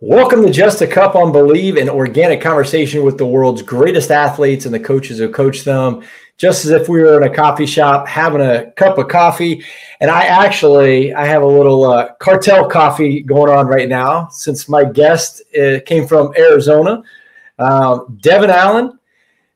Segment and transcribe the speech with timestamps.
[0.00, 4.64] Welcome to Just a Cup on Believe, an organic conversation with the world's greatest athletes
[4.64, 6.04] and the coaches who coach them,
[6.36, 9.64] just as if we were in a coffee shop having a cup of coffee.
[9.98, 14.68] And I actually I have a little uh, cartel coffee going on right now since
[14.68, 17.02] my guest uh, came from Arizona,
[17.58, 19.00] um, Devon Allen,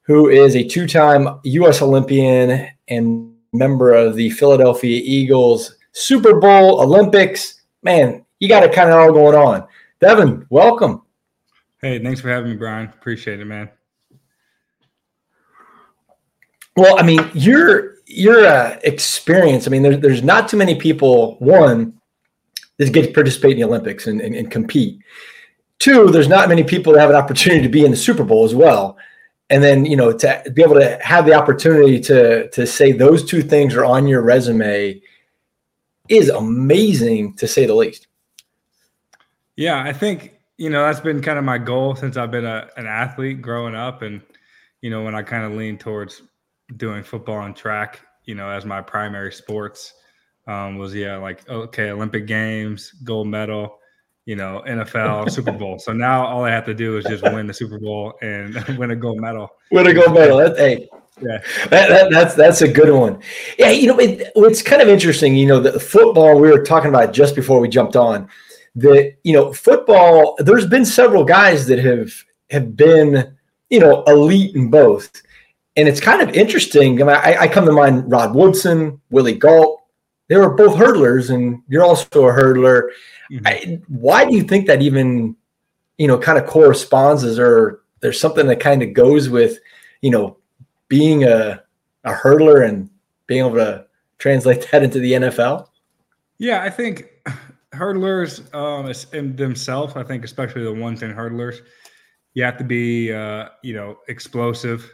[0.02, 1.82] who is a two-time U.S.
[1.82, 7.62] Olympian and member of the Philadelphia Eagles Super Bowl Olympics.
[7.84, 9.68] Man, you got it kind of all going on.
[10.02, 11.02] Devon, welcome.
[11.80, 12.88] Hey, thanks for having me, Brian.
[12.88, 13.70] Appreciate it, man.
[16.76, 19.68] Well, I mean, your your uh, experience.
[19.68, 21.36] I mean, there's there's not too many people.
[21.38, 22.00] One
[22.79, 24.98] that get to participate in the Olympics and, and, and compete.
[25.79, 28.44] Two, there's not many people that have an opportunity to be in the Super Bowl
[28.44, 28.98] as well.
[29.50, 33.24] And then you know to be able to have the opportunity to to say those
[33.24, 35.00] two things are on your resume
[36.08, 38.08] is amazing to say the least.
[39.56, 42.68] Yeah, I think you know that's been kind of my goal since I've been a,
[42.77, 44.22] an athlete growing up, and
[44.80, 46.22] you know when I kind of leaned towards
[46.77, 49.94] doing football and track, you know, as my primary sports,
[50.46, 53.78] um, was yeah like okay Olympic Games, gold medal,
[54.24, 55.78] you know NFL, Super Bowl.
[55.78, 58.90] So now all I have to do is just win the Super Bowl and win
[58.90, 59.50] a gold medal.
[59.70, 60.38] Win a gold medal.
[60.38, 60.88] That, hey,
[61.20, 63.20] yeah, that, that, that's that's a good one.
[63.58, 65.36] Yeah, you know, it, it's kind of interesting.
[65.36, 68.30] You know, the football we were talking about just before we jumped on
[68.74, 72.12] that you know football there's been several guys that have
[72.50, 73.36] have been
[73.70, 75.22] you know elite in both.
[75.74, 77.00] And it's kind of interesting.
[77.00, 79.82] I, mean, I, I come to mind rod woodson willie gault
[80.32, 82.88] they were both hurdlers and you're also a hurdler.
[83.30, 83.46] Mm-hmm.
[83.46, 85.36] I, why do you think that even
[85.98, 89.58] you know kind of corresponds is there there's something that kind of goes with
[90.00, 90.38] you know
[90.88, 91.62] being a
[92.04, 92.88] a hurdler and
[93.26, 93.86] being able to
[94.18, 95.68] translate that into the nfl
[96.38, 97.10] yeah i think
[97.74, 101.60] hurdlers um, in themselves, I think, especially the ones in hurdlers,
[102.34, 104.90] you have to be, uh, you know, explosive,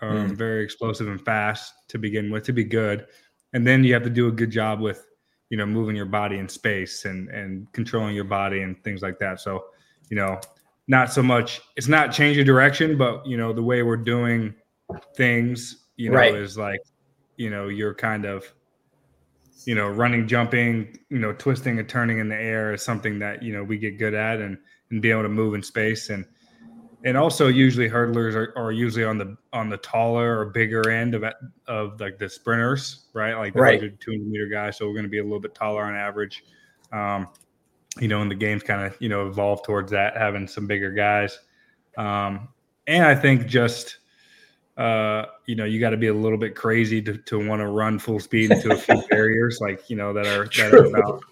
[0.00, 0.36] um, mm.
[0.36, 3.06] very explosive and fast to begin with to be good,
[3.52, 5.06] and then you have to do a good job with,
[5.50, 9.18] you know, moving your body in space and and controlling your body and things like
[9.18, 9.40] that.
[9.40, 9.64] So,
[10.10, 10.40] you know,
[10.88, 11.60] not so much.
[11.76, 14.54] It's not change your direction, but you know, the way we're doing
[15.16, 16.34] things, you know, right.
[16.34, 16.80] is like,
[17.36, 18.52] you know, you're kind of
[19.64, 23.42] you know, running, jumping, you know, twisting and turning in the air is something that
[23.42, 24.58] you know we get good at, and
[24.90, 26.24] and be able to move in space, and
[27.04, 31.14] and also usually hurdlers are, are usually on the on the taller or bigger end
[31.14, 31.24] of
[31.66, 33.34] of like the sprinters, right?
[33.34, 33.80] Like the right.
[33.80, 34.78] 100, 200 meter guys.
[34.78, 36.44] So we're going to be a little bit taller on average.
[36.92, 37.28] Um,
[38.00, 40.90] you know, and the game's kind of you know evolved towards that, having some bigger
[40.90, 41.38] guys.
[41.96, 42.48] Um,
[42.86, 43.98] and I think just
[44.76, 47.68] uh, you know, you got to be a little bit crazy to, to want to
[47.68, 51.22] run full speed into a few barriers, like you know that are that are about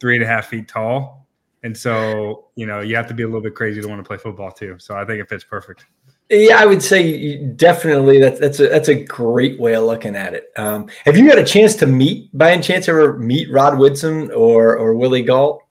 [0.00, 1.26] three and a half feet tall.
[1.64, 4.06] And so, you know, you have to be a little bit crazy to want to
[4.06, 4.76] play football too.
[4.80, 5.86] So I think it fits perfect.
[6.28, 10.34] Yeah, I would say definitely that's that's a that's a great way of looking at
[10.34, 10.50] it.
[10.56, 14.30] Um, have you had a chance to meet by any chance ever meet Rod Woodson
[14.32, 15.62] or or Willie Gault?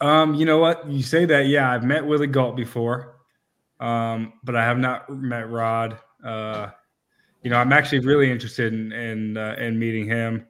[0.00, 0.88] Um, you know what?
[0.88, 3.16] You say that, yeah, I've met Willie Gault before,
[3.80, 6.70] um, but I have not met Rod uh,
[7.42, 10.46] you know, I'm actually really interested in in, uh, in meeting him,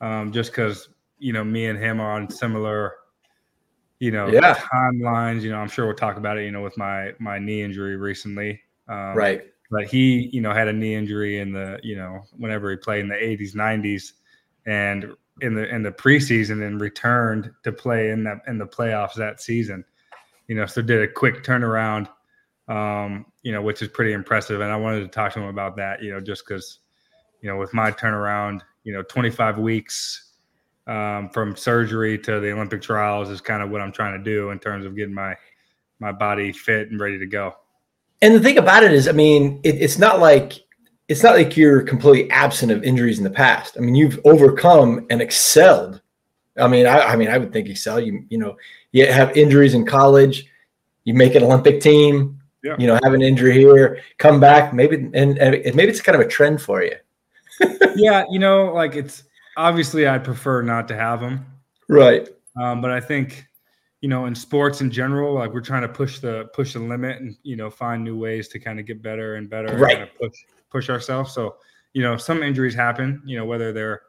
[0.00, 2.92] um, just because you know me and him are on similar,
[3.98, 4.54] you know, yeah.
[4.54, 5.40] timelines.
[5.40, 6.44] You know, I'm sure we'll talk about it.
[6.44, 9.42] You know, with my my knee injury recently, um, right?
[9.70, 13.00] But he, you know, had a knee injury in the, you know, whenever he played
[13.00, 14.12] in the 80s, 90s,
[14.66, 15.06] and
[15.40, 19.40] in the in the preseason, and returned to play in that in the playoffs that
[19.40, 19.84] season.
[20.46, 22.08] You know, so did a quick turnaround
[22.68, 24.60] um, you know, which is pretty impressive.
[24.60, 26.78] And I wanted to talk to him about that, you know, just because,
[27.40, 30.32] you know, with my turnaround, you know, 25 weeks
[30.86, 34.50] um, from surgery to the Olympic trials is kind of what I'm trying to do
[34.50, 35.36] in terms of getting my
[36.00, 37.54] my body fit and ready to go.
[38.20, 40.64] And the thing about it is, I mean, it, it's not like
[41.08, 43.76] it's not like you're completely absent of injuries in the past.
[43.76, 46.00] I mean, you've overcome and excelled.
[46.58, 48.00] I mean, I, I mean, I would think excel.
[48.00, 48.56] You you know,
[48.92, 50.46] you have injuries in college,
[51.04, 52.74] you make an Olympic team, yeah.
[52.78, 56.26] you know, have an injury here, come back, maybe, and, and maybe it's kind of
[56.26, 56.96] a trend for you.
[57.94, 59.24] yeah, you know, like it's
[59.56, 61.46] obviously I'd prefer not to have them,
[61.88, 62.28] right?
[62.60, 63.46] Um, but I think,
[64.00, 67.20] you know, in sports in general, like we're trying to push the push the limit
[67.20, 70.00] and you know find new ways to kind of get better and better, right?
[70.00, 70.32] And push
[70.70, 71.32] push ourselves.
[71.32, 71.56] So,
[71.92, 73.22] you know, some injuries happen.
[73.24, 74.02] You know, whether they're,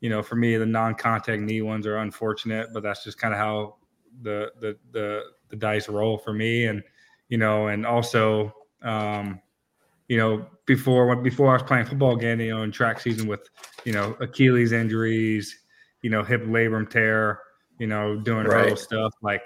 [0.00, 3.38] you know, for me the non-contact knee ones are unfortunate, but that's just kind of
[3.38, 3.76] how
[4.22, 6.82] the the the the dice roll for me and
[7.30, 9.40] you know, and also, um,
[10.08, 13.48] you know, before before I was playing football again, you know, in track season with,
[13.84, 15.56] you know, Achilles injuries,
[16.02, 17.40] you know, hip labrum tear,
[17.78, 18.76] you know, doing right.
[18.76, 19.42] stuff like,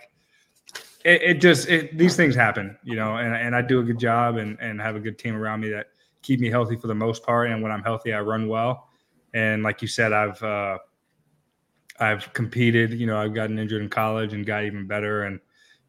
[1.05, 3.99] it, it just it, these things happen, you know, and, and I do a good
[3.99, 5.89] job and and have a good team around me that
[6.23, 7.51] keep me healthy for the most part.
[7.51, 8.89] And when I'm healthy, I run well.
[9.35, 10.79] And like you said, I've uh,
[12.01, 12.95] I've competed.
[12.95, 15.41] You know, I've gotten injured in college and got even better, and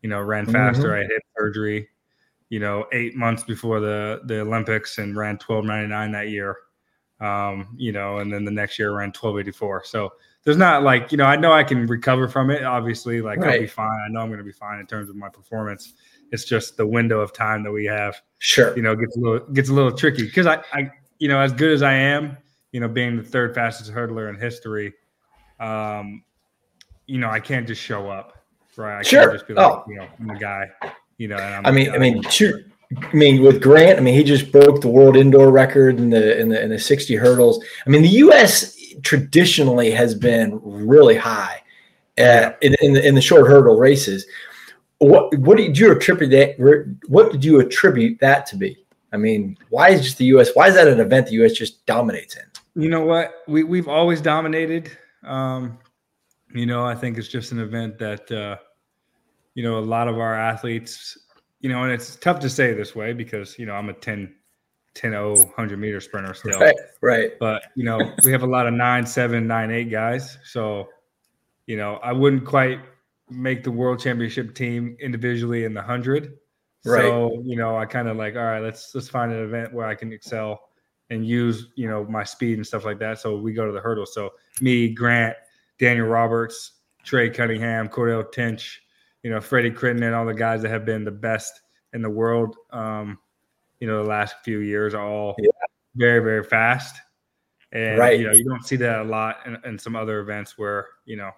[0.06, 0.90] you know, ran faster.
[0.90, 1.10] Mm-hmm.
[1.10, 1.90] I hit surgery.
[2.50, 6.58] You know, eight months before the the Olympics, and ran 12.99 that year.
[7.20, 9.84] Um, you know, and then the next year ran 12.84.
[9.88, 10.14] So
[10.44, 12.64] there's not like you know I know I can recover from it.
[12.64, 13.56] Obviously, like right.
[13.56, 14.00] I'll be fine.
[14.06, 15.96] I know I'm going to be fine in terms of my performance.
[16.32, 18.22] It's just the window of time that we have.
[18.38, 21.40] Sure, you know, gets a little gets a little tricky because I, I, you know,
[21.40, 22.38] as good as I am,
[22.74, 24.94] you know, being the third fastest hurdler in history,
[25.60, 26.24] um,
[27.08, 28.45] you know, I can't just show up,
[28.78, 29.00] right?
[29.00, 29.22] I sure.
[29.22, 29.84] can't just be like, oh.
[29.88, 30.70] you know, I'm a guy,
[31.18, 31.38] you know.
[31.38, 32.62] i mean, I mean, sure.
[32.98, 36.40] I mean, with Grant, I mean, he just broke the world indoor record in the
[36.40, 37.64] in the in the 60 hurdles.
[37.86, 41.62] I mean, the U.S traditionally has been really high
[42.18, 44.26] uh, in, in, the, in the short hurdle races.
[45.00, 46.98] What what did you attribute that?
[47.08, 48.78] What did you attribute that to be?
[49.12, 50.50] I mean, why is just the U.S.
[50.54, 51.54] Why is that an event the U.S.
[51.54, 52.82] just dominates in?
[52.82, 53.44] You know what?
[53.48, 54.90] We we've always dominated.
[55.24, 55.78] Um,
[56.54, 58.58] you know, I think it's just an event that uh,
[59.54, 61.18] you know a lot of our athletes.
[61.62, 64.36] You know, and it's tough to say this way because you know I'm a 10
[64.96, 66.58] 10 0 100 meter sprinter still.
[66.58, 67.32] Right, right.
[67.40, 70.38] But, you know, we have a lot of 9 7, 9 8 guys.
[70.44, 70.88] So,
[71.68, 72.80] you know, I wouldn't quite
[73.30, 76.38] make the world championship team individually in the 100.
[76.86, 77.02] Right.
[77.02, 79.86] So, you know, I kind of like, all right, let's let's find an event where
[79.86, 80.62] I can excel
[81.10, 83.20] and use, you know, my speed and stuff like that.
[83.20, 84.06] So we go to the hurdle.
[84.06, 84.32] So
[84.62, 85.36] me, Grant,
[85.80, 86.74] Daniel Roberts,
[87.04, 88.82] Trey Cunningham, Cordell Tinch,
[89.24, 91.62] you know, Freddie Crittenden, all the guys that have been the best
[91.94, 92.56] in the world.
[92.72, 93.18] Um,
[93.80, 95.50] you know the last few years are all yeah.
[95.96, 97.00] very very fast
[97.72, 98.20] and right.
[98.20, 101.16] you know you don't see that a lot in, in, some other events where you
[101.16, 101.32] know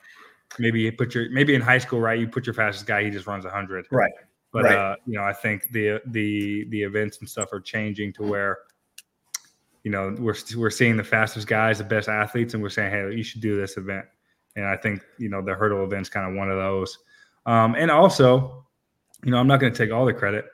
[0.60, 3.10] maybe you put your maybe in high school right you put your fastest guy he
[3.10, 4.12] just runs 100 right
[4.54, 4.75] but right.
[4.75, 8.60] uh you know i think the the the events and stuff are changing to where
[9.83, 13.16] you know we're we're seeing the fastest guys the best athletes and we're saying hey
[13.16, 14.06] you should do this event
[14.57, 17.00] and i think you know the hurdle event's kind of one of those
[17.45, 18.65] um and also
[19.24, 20.45] you know i'm not going to take all the credit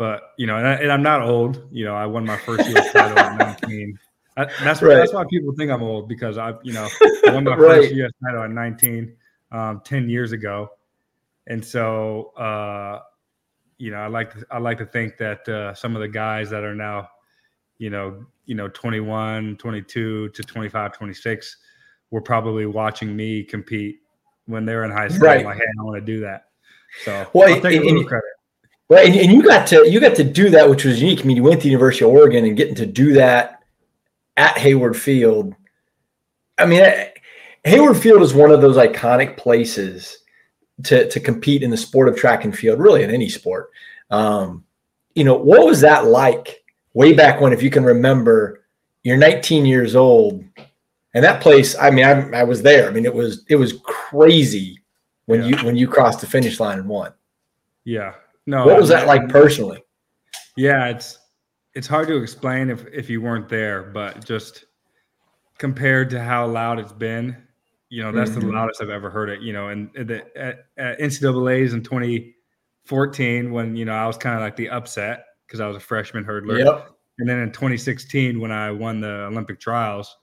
[0.00, 1.62] but you know, and, I, am not old.
[1.70, 2.90] You know, I won my first U.S.
[2.94, 3.98] title at 19.
[4.34, 4.94] I, that's right.
[4.94, 6.88] that's why people think I'm old because I, you know,
[7.26, 7.82] I won my right.
[7.82, 8.10] first U.S.
[8.24, 9.14] title at 19,
[9.52, 10.70] um, 10 years ago,
[11.48, 13.00] and so uh,
[13.76, 16.48] you know, I like to, I like to think that uh, some of the guys
[16.48, 17.10] that are now,
[17.76, 21.56] you know, you know, 21, 22 to 25, 26,
[22.10, 24.00] were probably watching me compete
[24.46, 25.26] when they're in high school.
[25.26, 25.44] Right.
[25.44, 26.46] like, hey, I want to do that.
[27.04, 28.24] So well, I'll take a little credit.
[28.88, 31.20] Well, and, and, you got to you got to do that, which was unique.
[31.20, 33.62] I mean, you went to the University of Oregon and getting to do that
[34.36, 35.54] at Hayward Field.
[36.58, 36.84] I mean,
[37.64, 40.18] Hayward Field is one of those iconic places
[40.84, 43.70] to to compete in the sport of track and field, really in any sport.
[44.10, 44.64] Um,
[45.14, 46.64] you know, what was that like
[46.94, 47.52] way back when?
[47.52, 48.64] If you can remember,
[49.04, 50.44] you're 19 years old,
[51.14, 51.76] and that place.
[51.78, 52.88] I mean, I, I was there.
[52.88, 54.82] I mean, it was it was crazy
[55.26, 55.48] when yeah.
[55.48, 57.12] you when you crossed the finish line and won.
[57.84, 58.14] Yeah,
[58.46, 58.66] no.
[58.66, 59.82] What was that like personally?
[60.56, 61.18] Yeah, it's
[61.74, 64.66] it's hard to explain if if you weren't there, but just
[65.58, 67.36] compared to how loud it's been,
[67.90, 68.48] you know, that's mm-hmm.
[68.48, 69.40] the loudest I've ever heard it.
[69.40, 74.36] You know, and the at, at NCAA's in 2014 when you know I was kind
[74.36, 76.64] of like the upset because I was a freshman hurdler.
[76.64, 76.90] Yep.
[77.18, 80.16] And then in 2016 when I won the Olympic trials,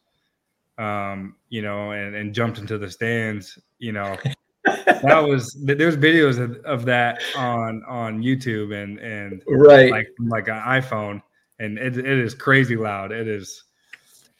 [0.78, 4.18] um, you know, and, and jumped into the stands, you know,
[4.66, 10.48] that was there's videos of, of, that on on YouTube and and right like like
[10.48, 11.22] an iPhone
[11.60, 13.12] and it, it is crazy loud.
[13.12, 13.64] It is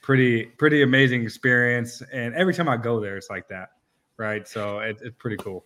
[0.02, 3.70] pretty pretty amazing experience and every time I go there it's like that,
[4.18, 4.48] right?
[4.48, 5.66] So it, it's pretty cool.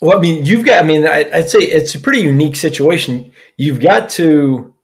[0.00, 0.82] Well, I mean, you've got.
[0.82, 3.32] I mean, I, I'd say it's a pretty unique situation.
[3.58, 4.74] You've got to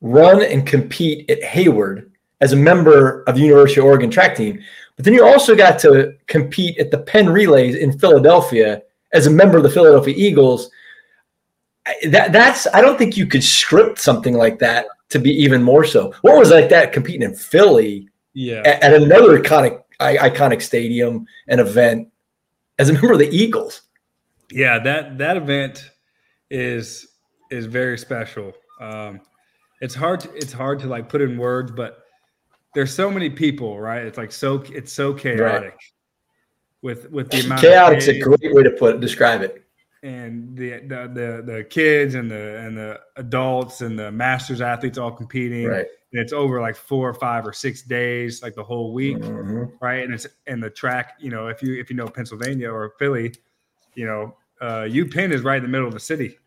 [0.00, 4.60] run and compete at Hayward as a member of the University of Oregon track team.
[4.96, 9.30] But then you also got to compete at the Penn Relays in Philadelphia as a
[9.30, 10.70] member of the Philadelphia Eagles.
[12.08, 15.84] That that's I don't think you could script something like that to be even more
[15.84, 16.12] so.
[16.20, 18.08] What was like that competing in Philly?
[18.34, 22.08] Yeah, at, at another iconic iconic stadium and event
[22.78, 23.82] as a member of the Eagles.
[24.50, 25.90] Yeah, that that event
[26.50, 27.08] is
[27.50, 28.52] is very special.
[28.80, 29.20] Um,
[29.80, 32.04] it's hard to, it's hard to like put in words, but
[32.74, 34.04] there's so many people, right?
[34.04, 35.70] It's like so it's so chaotic.
[35.70, 35.72] Right.
[36.82, 39.64] With with the amount chaotic's a great way to put it, describe it.
[40.02, 44.96] And the, the the the kids and the and the adults and the masters athletes
[44.96, 45.66] all competing.
[45.66, 45.86] Right.
[46.12, 49.18] And it's over like four or five or six days, like the whole week.
[49.18, 49.64] Mm-hmm.
[49.80, 50.04] Right.
[50.04, 53.34] And it's and the track, you know, if you if you know Pennsylvania or Philly,
[53.94, 56.38] you know, uh, UPenn is right in the middle of the city.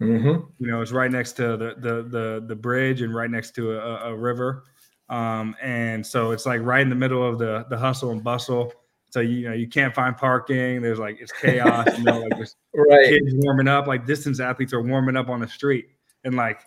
[0.00, 0.50] Mm-hmm.
[0.58, 3.78] You know, it's right next to the the the, the bridge and right next to
[3.78, 4.64] a, a river.
[5.08, 8.72] Um, and so it's like right in the middle of the the hustle and bustle.
[9.10, 10.82] So you know you can't find parking.
[10.82, 11.86] There's like it's chaos.
[11.98, 13.08] you know, like there's right.
[13.08, 13.86] kids warming up.
[13.86, 15.88] Like distance athletes are warming up on the street
[16.24, 16.60] and like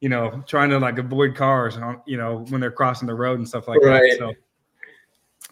[0.00, 3.38] you know trying to like avoid cars on you know when they're crossing the road
[3.38, 4.12] and stuff like right.
[4.12, 4.18] that.
[4.18, 4.32] So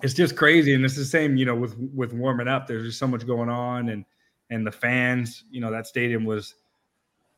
[0.02, 1.36] it's just crazy, and it's the same.
[1.36, 4.04] You know, with with warming up, there's just so much going on, and
[4.50, 5.44] and the fans.
[5.50, 6.54] You know, that stadium was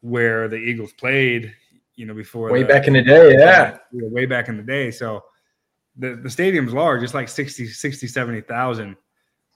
[0.00, 1.54] where the Eagles played
[1.96, 3.32] you know, before way the, back in the day.
[3.32, 3.76] Yeah.
[3.92, 4.90] Way back in the day.
[4.90, 5.22] So
[5.96, 7.02] the, the stadium's large.
[7.02, 8.96] It's like 60, 60, 70,000.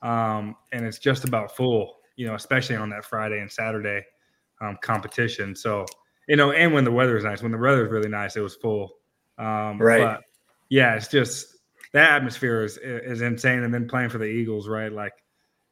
[0.02, 4.04] Um, and it's just about full, you know, especially on that Friday and Saturday
[4.60, 5.56] um, competition.
[5.56, 5.86] So,
[6.28, 8.40] you know, and when the weather is nice, when the weather is really nice, it
[8.40, 8.96] was full.
[9.38, 10.02] Um, right.
[10.02, 10.20] But
[10.68, 11.56] yeah, it's just
[11.92, 13.62] that atmosphere is, is insane.
[13.62, 14.92] And then playing for the Eagles, right?
[14.92, 15.14] Like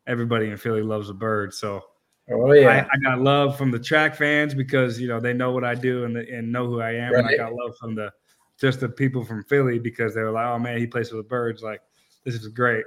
[0.07, 1.53] everybody in Philly loves the bird.
[1.53, 1.83] So,
[2.31, 5.53] Oh yeah, I, I, got love from the track fans because you know they know
[5.53, 7.13] what I do and, and know who I am.
[7.13, 7.25] Right.
[7.25, 8.11] And I got love from the
[8.59, 11.23] just the people from Philly because they were like, "Oh man, he plays for the
[11.23, 11.63] Birds.
[11.63, 11.83] Like
[12.25, 12.85] this is great."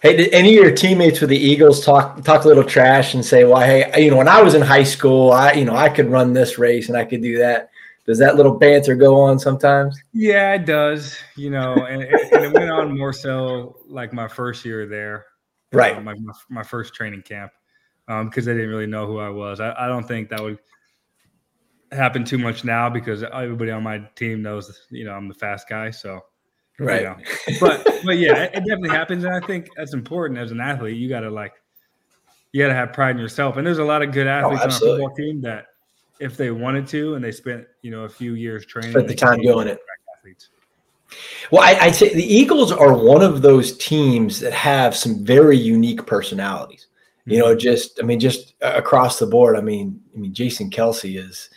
[0.00, 3.22] Hey, did any of your teammates for the Eagles talk talk a little trash and
[3.22, 5.90] say, "Well, hey, you know, when I was in high school, I you know I
[5.90, 7.68] could run this race and I could do that."
[8.06, 10.00] Does that little banter go on sometimes?
[10.12, 11.18] Yeah, it does.
[11.36, 15.26] You know, and, and it went on more so like my first year there,
[15.72, 15.96] right?
[15.96, 16.14] Uh, my,
[16.48, 17.50] my first training camp
[18.08, 19.60] um, because they didn't really know who I was.
[19.60, 20.58] I, I, don't think that would
[21.92, 25.68] happen too much now because everybody on my team knows, you know, I'm the fast
[25.68, 25.90] guy.
[25.90, 26.20] So,
[26.78, 27.02] right.
[27.02, 27.16] You know.
[27.60, 29.24] But, but yeah, it, definitely happens.
[29.24, 30.96] And I think that's important as an athlete.
[30.96, 31.52] You got to like,
[32.52, 33.56] you got to have pride in yourself.
[33.56, 35.66] And there's a lot of good oh, athletes oh, on our football team that
[36.20, 39.14] if they wanted to and they spent, you know, a few years training, spent the
[39.14, 39.80] time doing it.
[40.16, 40.50] Athletes.
[41.50, 45.56] Well, I, would say the Eagles are one of those teams that have some very
[45.56, 46.86] unique personalities
[47.26, 47.58] you know, mm-hmm.
[47.58, 49.56] just I mean, just uh, across the board.
[49.56, 51.50] I mean, I mean, Jason Kelce is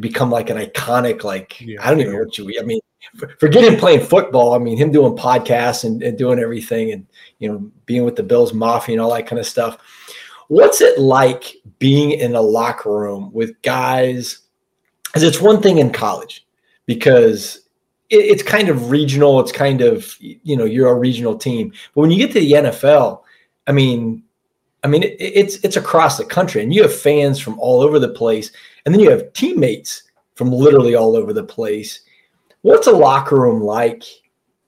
[0.00, 1.22] become like an iconic.
[1.22, 2.52] Like yeah, I don't even know what you.
[2.60, 2.80] I mean,
[3.38, 4.52] forget him playing football.
[4.52, 7.06] I mean, him doing podcasts and, and doing everything, and
[7.38, 9.78] you know, being with the Bills Mafia and all that kind of stuff.
[10.48, 14.40] What's it like being in a locker room with guys?
[15.04, 16.46] Because it's one thing in college,
[16.86, 17.60] because
[18.10, 19.38] it, it's kind of regional.
[19.38, 22.52] It's kind of you know you're a regional team, but when you get to the
[22.52, 23.22] NFL,
[23.68, 24.24] I mean
[24.84, 27.98] I mean, it, it's it's across the country, and you have fans from all over
[27.98, 28.50] the place,
[28.84, 32.00] and then you have teammates from literally all over the place.
[32.62, 34.04] What's a locker room like?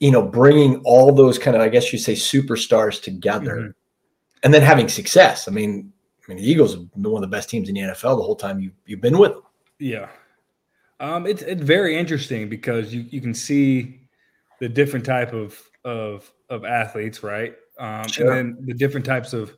[0.00, 3.70] You know, bringing all those kind of, I guess you say, superstars together, mm-hmm.
[4.42, 5.48] and then having success.
[5.48, 5.92] I mean,
[6.26, 8.22] I mean, the Eagles have been one of the best teams in the NFL the
[8.22, 9.42] whole time you you've been with them.
[9.78, 10.08] Yeah,
[11.00, 14.00] um, it's it's very interesting because you you can see
[14.60, 17.54] the different type of of of athletes, right?
[17.78, 18.32] Um, sure.
[18.32, 19.56] And then the different types of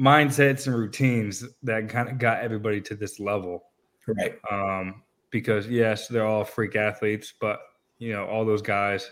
[0.00, 3.64] mindsets and routines that kind of got everybody to this level.
[4.06, 4.38] Right.
[4.50, 7.60] Um, because yes, they're all freak athletes, but
[7.98, 9.10] you know, all those guys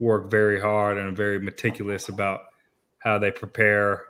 [0.00, 2.40] work very hard and are very meticulous about
[2.98, 4.04] how they prepare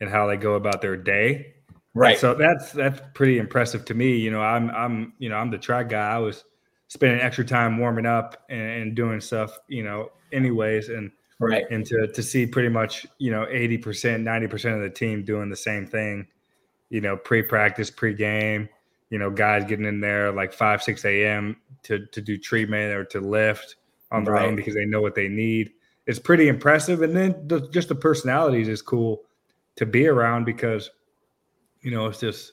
[0.00, 1.54] and how they go about their day.
[1.94, 2.12] Right.
[2.12, 4.16] And so that's that's pretty impressive to me.
[4.16, 6.10] You know, I'm I'm you know I'm the track guy.
[6.10, 6.44] I was
[6.88, 9.58] spending extra time warming up and, and doing stuff.
[9.68, 11.64] You know, anyways, and Right.
[11.70, 15.56] And to, to see pretty much, you know, 80%, 90% of the team doing the
[15.56, 16.26] same thing,
[16.90, 18.68] you know, pre practice, pre game,
[19.08, 21.56] you know, guys getting in there like 5, 6 a.m.
[21.84, 23.76] to, to do treatment or to lift
[24.12, 24.46] on their right.
[24.46, 25.72] own because they know what they need.
[26.06, 27.00] It's pretty impressive.
[27.00, 29.22] And then the, just the personalities is cool
[29.76, 30.90] to be around because,
[31.80, 32.52] you know, it's just,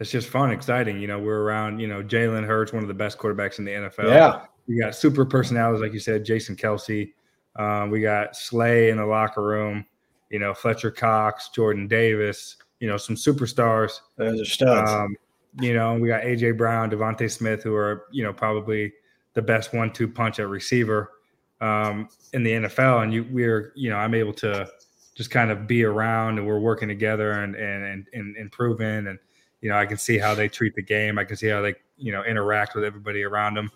[0.00, 0.98] it's just fun, exciting.
[0.98, 3.72] You know, we're around, you know, Jalen Hurts, one of the best quarterbacks in the
[3.72, 4.08] NFL.
[4.08, 4.46] Yeah.
[4.66, 7.12] You got super personalities, like you said, Jason Kelce,
[7.56, 9.86] um, we got Slay in the locker room,
[10.30, 14.00] you know, Fletcher Cox, Jordan Davis, you know, some superstars.
[14.16, 14.90] Those are studs.
[14.90, 15.16] Um,
[15.60, 18.92] you know, we got AJ Brown, DeVonta Smith, who are, you know, probably
[19.34, 21.12] the best one two punch at receiver
[21.60, 23.04] um, in the NFL.
[23.04, 24.68] And you we're, you know, I'm able to
[25.14, 29.18] just kind of be around and we're working together and and and, and improving and
[29.60, 31.18] you know, I can see how they treat the game.
[31.18, 33.70] I can see how they, you know, interact with everybody around them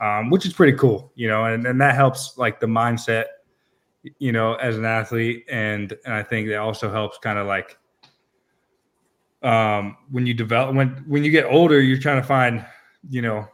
[0.00, 3.24] um, which is pretty cool, you know, and, and that helps like the mindset,
[4.18, 5.44] you know, as an athlete.
[5.50, 7.76] And, and I think that also helps kind of like
[9.42, 12.64] um, when you develop, when, when you get older, you're trying to find,
[13.08, 13.48] you know,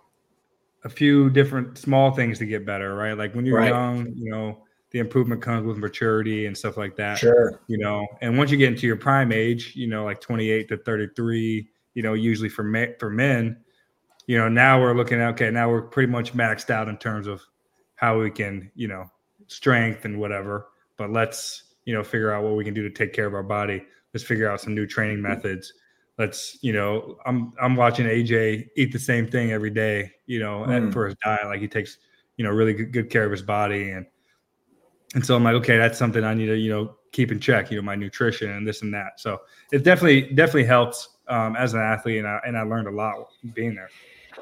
[0.84, 3.16] a few different small things to get better, right?
[3.16, 3.70] Like when you're right.
[3.70, 4.58] young, you know,
[4.90, 7.18] the improvement comes with maturity and stuff like that.
[7.18, 7.60] Sure.
[7.66, 10.76] You know, and once you get into your prime age, you know, like 28 to
[10.76, 13.56] 33, you know, usually for men, for men,
[14.26, 17.26] you know, now we're looking at okay, now we're pretty much maxed out in terms
[17.26, 17.42] of
[17.96, 19.10] how we can, you know,
[19.46, 20.68] strength and whatever.
[20.96, 23.42] But let's, you know, figure out what we can do to take care of our
[23.42, 23.84] body.
[24.12, 25.72] Let's figure out some new training methods.
[26.18, 30.64] let's you know i'm i'm watching aj eat the same thing every day you know
[30.66, 30.92] mm.
[30.92, 31.98] for his diet like he takes
[32.36, 34.06] you know really good, good care of his body and
[35.14, 37.70] and so i'm like okay that's something i need to you know keep in check
[37.70, 39.40] you know my nutrition and this and that so
[39.72, 43.28] it definitely definitely helps um, as an athlete and I, and I learned a lot
[43.54, 43.88] being there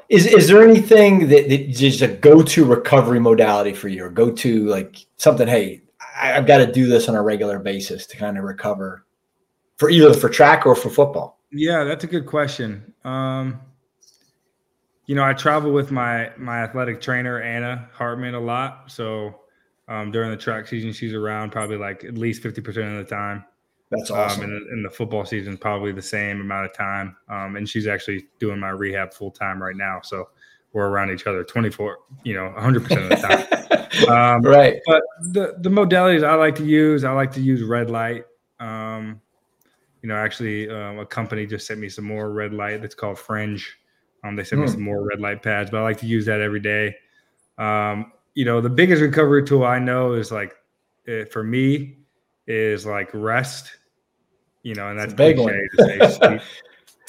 [0.09, 4.31] is is there anything that, that is a go-to recovery modality for you or go
[4.31, 5.81] to like something hey
[6.15, 9.05] I, i've got to do this on a regular basis to kind of recover
[9.77, 12.93] for either for track or for football yeah, that's a good question.
[13.05, 13.61] Um,
[15.05, 18.91] you know, I travel with my my athletic trainer Anna Hartman a lot.
[18.91, 19.35] So
[19.87, 23.15] um, during the track season, she's around probably like at least fifty percent of the
[23.15, 23.45] time.
[23.97, 24.43] That's awesome.
[24.43, 27.15] Um, and in the football season, probably the same amount of time.
[27.29, 30.01] Um, and she's actually doing my rehab full time right now.
[30.03, 30.29] So
[30.73, 34.09] we're around each other 24, you know, 100% of the time.
[34.09, 34.81] um, right.
[34.85, 38.25] But the, the modalities I like to use, I like to use red light.
[38.59, 39.21] Um,
[40.01, 43.17] you know, actually, um, a company just sent me some more red light that's called
[43.17, 43.77] Fringe.
[44.23, 44.65] Um, they sent mm.
[44.65, 44.73] me hmm.
[44.73, 46.95] some more red light pads, but I like to use that every day.
[47.57, 50.55] Um, you know, the biggest recovery tool I know is like,
[51.05, 51.97] it, for me,
[52.47, 53.77] is like rest.
[54.63, 55.51] You know, and that's big one.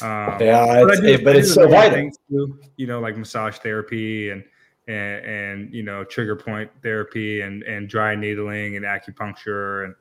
[0.03, 2.11] um, yeah, but, it's, it, but it's so vital.
[2.29, 4.45] Too, you know, like massage therapy and
[4.87, 9.95] and and you know trigger point therapy and and dry needling and acupuncture and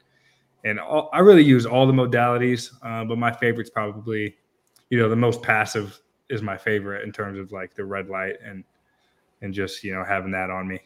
[0.65, 4.35] and all, I really use all the modalities, uh, but my favorite's probably,
[4.89, 8.35] you know, the most passive is my favorite in terms of like the red light
[8.43, 8.63] and
[9.41, 10.79] and just you know having that on me.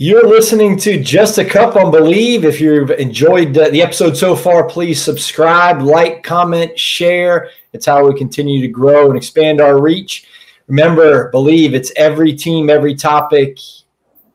[0.00, 2.44] You're listening to Just a Cup on Believe.
[2.44, 7.50] If you've enjoyed the episode so far, please subscribe, like, comment, share.
[7.72, 10.28] It's how we continue to grow and expand our reach.
[10.68, 13.58] Remember, Believe, it's every team, every topic,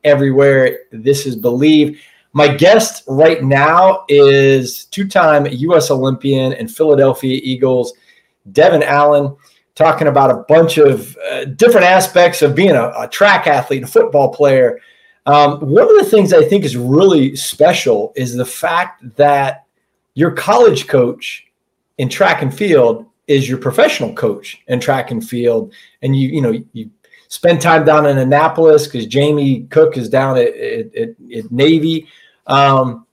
[0.03, 0.79] everywhere.
[0.91, 1.97] This is Believe.
[2.33, 5.89] My guest right now is two time U.S.
[5.89, 7.93] Olympian and Philadelphia Eagles,
[8.51, 9.33] Devon Allen,
[9.75, 13.87] talking about a bunch of uh, different aspects of being a, a track athlete, a
[13.87, 14.81] football player.
[15.25, 19.65] Um, one of the things I think is really special is the fact that
[20.15, 21.47] your college coach
[21.97, 26.41] in track and field is your professional coach in track and field, and you you
[26.41, 26.89] know you
[27.33, 32.07] spend time down in Annapolis because Jamie Cook is down at, at, at, at Navy.
[32.45, 33.07] Um,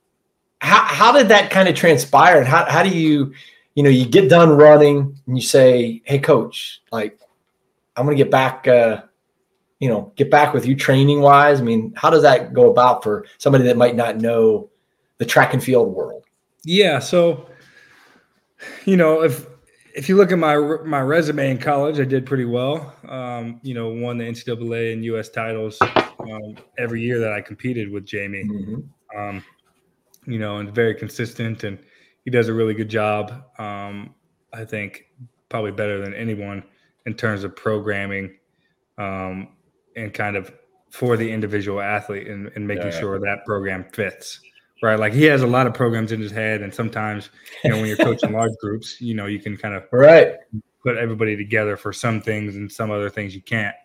[0.59, 2.37] how, how did that kind of transpire?
[2.37, 3.33] And how, how do you,
[3.73, 7.19] you know, you get done running and you say, Hey coach, like
[7.95, 9.01] I'm to get back, uh,
[9.81, 11.59] you know, get back with you training wise.
[11.59, 14.69] I mean, how does that go about for somebody that might not know
[15.17, 16.23] the track and field world?
[16.63, 16.99] Yeah.
[16.99, 17.49] So,
[18.85, 19.47] you know, if,
[19.95, 22.95] if you look at my my resume in college, I did pretty well.
[23.09, 25.29] Um, you know, won the NCAA and U.S.
[25.29, 28.45] titles um, every year that I competed with Jamie.
[28.45, 29.19] Mm-hmm.
[29.19, 29.43] Um,
[30.27, 31.79] you know, and very consistent, and
[32.23, 33.43] he does a really good job.
[33.57, 34.13] Um,
[34.53, 35.07] I think
[35.49, 36.63] probably better than anyone
[37.05, 38.37] in terms of programming
[38.97, 39.49] um,
[39.95, 40.51] and kind of
[40.89, 44.41] for the individual athlete and, and making yeah, sure that program fits.
[44.83, 44.99] Right.
[44.99, 46.61] Like he has a lot of programs in his head.
[46.61, 47.29] And sometimes,
[47.63, 50.35] you know, when you're coaching large groups, you know, you can kind of right
[50.83, 53.75] put everybody together for some things and some other things you can't.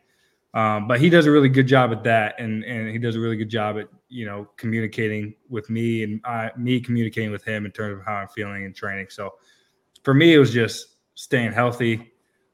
[0.55, 3.21] Um, but he does a really good job at that, and and he does a
[3.21, 7.67] really good job at you know communicating with me and I, me communicating with him
[7.67, 9.09] in terms of how I'm feeling and training.
[9.11, 9.35] So
[10.03, 12.11] for me, it was just staying healthy,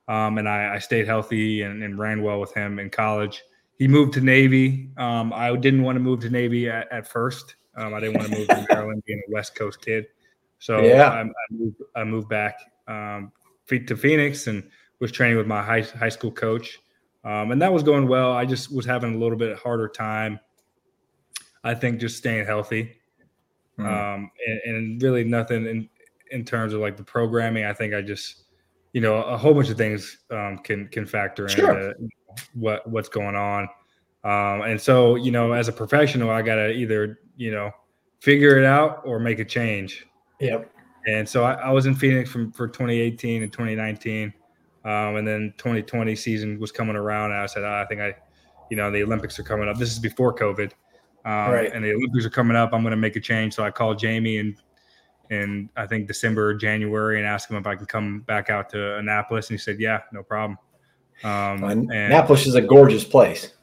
[0.08, 3.42] um, and I, I, stayed healthy and, and, ran well with him in college.
[3.78, 4.90] He moved to Navy.
[4.96, 7.54] Um, I didn't want to move to Navy at, at first.
[7.76, 10.06] Um, I didn't want to move to Maryland, being a West Coast kid.
[10.58, 11.08] So yeah.
[11.08, 11.82] I, I moved.
[11.96, 12.56] I moved back
[12.88, 13.32] um,
[13.68, 14.68] to Phoenix and
[15.00, 16.78] was training with my high high school coach
[17.24, 18.32] um, and that was going well.
[18.32, 20.40] I just was having a little bit harder time.
[21.62, 22.96] I think just staying healthy,
[23.78, 23.86] mm-hmm.
[23.86, 25.88] um, and, and, really nothing in
[26.32, 27.64] in terms of like the programming.
[27.64, 28.41] I think I just,
[28.92, 31.78] you know, a whole bunch of things um, can can factor sure.
[31.78, 32.08] into
[32.54, 33.68] what what's going on.
[34.24, 37.70] Um, and so, you know, as a professional, I got to either you know
[38.20, 40.06] figure it out or make a change.
[40.40, 40.70] Yep.
[41.06, 44.32] And so I, I was in Phoenix from for 2018 and 2019.
[44.84, 48.16] Um, and then 2020 season was coming around, and I said, oh, I think I,
[48.68, 49.78] you know, the Olympics are coming up.
[49.78, 50.72] This is before COVID,
[51.24, 51.72] um, right.
[51.72, 52.70] and the Olympics are coming up.
[52.72, 53.54] I'm to make a change.
[53.54, 54.56] So I called Jamie and
[55.32, 58.96] in I think December, January, and asked him if I can come back out to
[58.98, 60.58] Annapolis, and he said, "Yeah, no problem."
[61.24, 63.54] Um, and, Annapolis is a gorgeous place.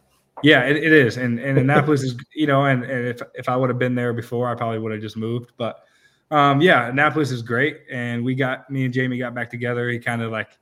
[0.41, 3.55] Yeah, it, it is, and and Annapolis is you know, and, and if if I
[3.55, 5.51] would have been there before, I probably would have just moved.
[5.57, 5.83] But
[6.31, 9.89] um, yeah, Annapolis is great, and we got me and Jamie got back together.
[9.89, 10.57] He kind of like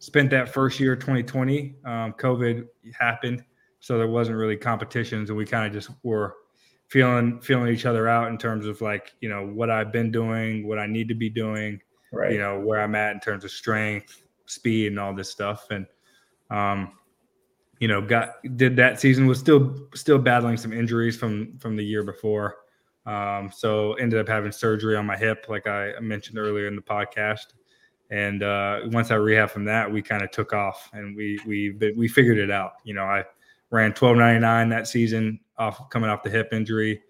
[0.00, 2.66] spent that first year 2020 um, covid
[2.98, 3.44] happened
[3.80, 6.36] so there wasn't really competitions and we kind of just were
[6.90, 10.66] feeling feeling each other out in terms of like you know what i've been doing
[10.66, 11.80] what i need to be doing
[12.12, 12.32] right.
[12.32, 15.66] you know, where I'm at in terms of strength, speed, and all this stuff.
[15.70, 15.86] And,
[16.50, 16.92] um,
[17.78, 21.84] you know, got did that season was still still battling some injuries from from the
[21.84, 22.56] year before.
[23.06, 26.82] Um, so ended up having surgery on my hip, like I mentioned earlier in the
[26.82, 27.54] podcast.
[28.10, 31.70] And uh, once I rehab from that, we kind of took off and we we
[31.96, 32.72] we figured it out.
[32.84, 33.24] You know, I
[33.70, 37.00] ran 1299 that season off coming off the hip injury,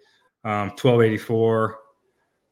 [0.44, 1.78] um, 1284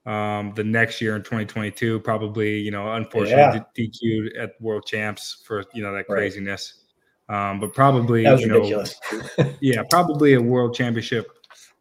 [0.07, 3.87] um, the next year in 2022, probably, you know, unfortunately yeah.
[3.87, 6.85] DQ'd at world champs for, you know, that craziness.
[7.29, 7.51] Right.
[7.51, 8.85] Um, but probably, you know,
[9.61, 11.31] yeah, probably a world championship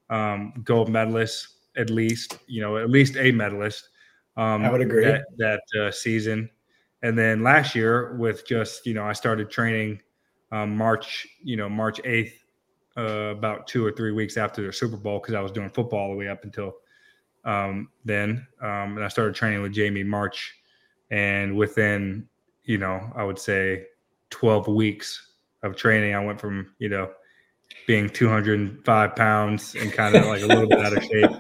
[0.10, 3.88] um, gold medalist, at least, you know, at least a medalist.
[4.36, 6.50] Um, I would agree that, that uh, season.
[7.04, 10.02] And then last year with just, you know, I started training
[10.52, 12.34] um, March, you know, March 8th,
[12.98, 16.00] uh, about two or three weeks after the Super Bowl, because I was doing football
[16.00, 16.76] all the way up until
[17.46, 20.56] um, then, um, and I started training with Jamie March,
[21.12, 22.28] and within
[22.64, 23.86] you know I would say
[24.32, 25.34] 12 weeks
[25.64, 27.12] of training, I went from you know
[27.86, 31.32] being 205 pounds and kind of like a little bit out of shape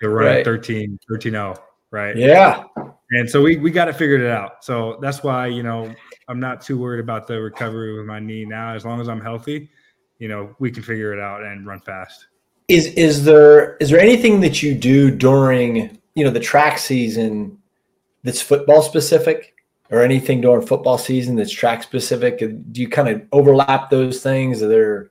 [0.00, 0.44] to running right.
[0.44, 1.56] 13 13 0
[1.90, 2.16] right?
[2.16, 2.64] Yeah.
[3.10, 4.62] And so we we got it figured it out.
[4.64, 5.92] So that's why you know
[6.28, 8.74] i'm not too worried about the recovery with my knee now.
[8.74, 9.70] As long as i'm healthy
[10.18, 12.26] you know we can figure it out and run fast
[12.68, 17.58] is is there is there anything that you do during you know the track season
[18.22, 19.54] that's football specific
[19.90, 22.38] or anything during football season that's track specific?
[22.38, 24.62] Do you kind of overlap those things?
[24.62, 25.10] Are there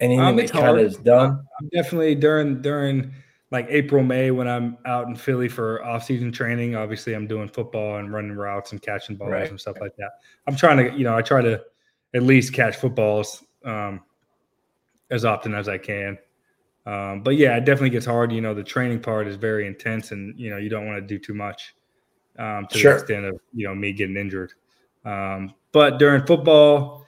[0.00, 1.44] anything um, that kind of is done?
[1.60, 3.12] I'm definitely during during
[3.52, 6.74] like April, May when I'm out in Philly for off season training.
[6.74, 9.50] Obviously, I'm doing football and running routes and catching balls right.
[9.50, 10.12] and stuff like that.
[10.46, 11.62] I'm trying to, you know, I try to
[12.14, 14.00] at least catch footballs um,
[15.10, 16.16] as often as I can.
[16.86, 18.32] Um, but yeah, it definitely gets hard.
[18.32, 21.06] You know, the training part is very intense, and you know, you don't want to
[21.06, 21.74] do too much
[22.38, 22.94] um, to sure.
[22.94, 24.52] the extent of you know me getting injured.
[25.04, 27.06] Um, but during football,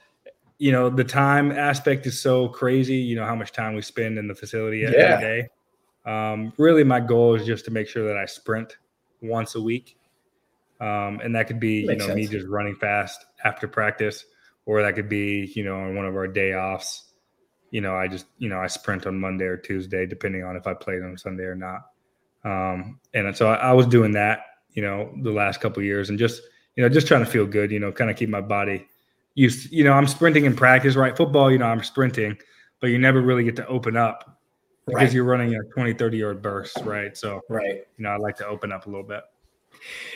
[0.58, 2.96] you know, the time aspect is so crazy.
[2.96, 5.20] You know how much time we spend in the facility every yeah.
[5.20, 5.48] day.
[6.04, 8.78] Um, really, my goal is just to make sure that I sprint
[9.22, 9.96] once a week,
[10.80, 12.16] um, and that could be you know sense.
[12.16, 14.24] me just running fast after practice,
[14.68, 17.08] or that could be you know on one of our day offs
[17.70, 20.66] you know, I just, you know, I sprint on Monday or Tuesday, depending on if
[20.66, 21.82] I played on Sunday or not.
[22.44, 24.40] Um, and so I, I, was doing that,
[24.72, 26.40] you know, the last couple years and just,
[26.76, 28.86] you know, just trying to feel good, you know, kind of keep my body
[29.34, 31.16] used, you know, I'm sprinting in practice, right?
[31.16, 32.38] Football, you know, I'm sprinting,
[32.80, 34.38] but you never really get to open up
[34.86, 35.12] because right.
[35.12, 37.16] you're running a 20, 30 yard burst, right?
[37.16, 37.84] So, right.
[37.98, 39.24] You know, I like to open up a little bit.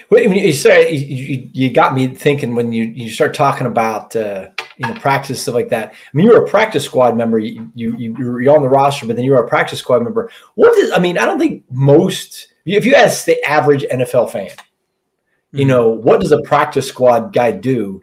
[0.08, 4.48] When you say you, you got me thinking when you, you start talking about, uh,
[4.82, 5.92] you know practice stuff like that.
[5.92, 7.38] I mean, you were a practice squad member.
[7.38, 10.30] You you you were on the roster, but then you were a practice squad member.
[10.54, 10.92] What is?
[10.92, 12.48] I mean, I don't think most.
[12.64, 15.58] If you ask the average NFL fan, mm-hmm.
[15.58, 18.02] you know, what does a practice squad guy do?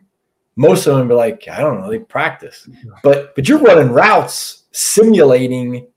[0.56, 2.68] Most of them are like, I don't know, they practice.
[3.04, 5.88] But but you're running routes simulating,